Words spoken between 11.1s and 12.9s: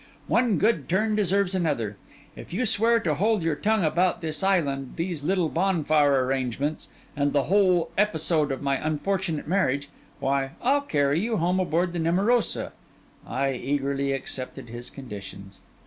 you home aboard the Nemorosa.'